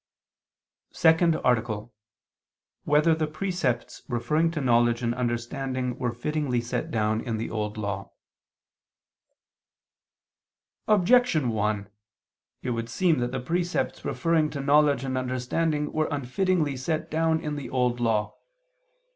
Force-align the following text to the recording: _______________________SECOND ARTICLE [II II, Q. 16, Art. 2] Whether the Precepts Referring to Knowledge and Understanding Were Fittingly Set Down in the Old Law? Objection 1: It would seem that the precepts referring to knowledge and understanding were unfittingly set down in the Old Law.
_______________________SECOND 0.97 1.35
ARTICLE 1.43 1.75
[II 1.75 1.85
II, 1.85 1.85
Q. 1.85 1.91
16, 1.93 1.93
Art. 1.93 2.85
2] 2.85 2.89
Whether 2.89 3.15
the 3.19 3.27
Precepts 3.31 4.01
Referring 4.07 4.49
to 4.49 4.59
Knowledge 4.59 5.03
and 5.03 5.13
Understanding 5.13 5.99
Were 5.99 6.11
Fittingly 6.11 6.59
Set 6.59 6.89
Down 6.89 7.21
in 7.21 7.37
the 7.37 7.51
Old 7.51 7.77
Law? 7.77 8.09
Objection 10.87 11.49
1: 11.49 11.87
It 12.63 12.71
would 12.71 12.89
seem 12.89 13.19
that 13.19 13.31
the 13.31 13.39
precepts 13.39 14.03
referring 14.03 14.49
to 14.49 14.59
knowledge 14.59 15.03
and 15.03 15.15
understanding 15.19 15.93
were 15.93 16.07
unfittingly 16.09 16.75
set 16.77 17.11
down 17.11 17.39
in 17.39 17.55
the 17.55 17.69
Old 17.69 17.99
Law. 17.99 18.33